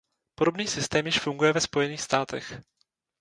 Podobný 0.35 0.67
systém 0.67 1.05
již 1.05 1.19
funguje 1.19 1.53
ve 1.53 1.61
Spojených 1.61 2.01
státech. 2.01 2.61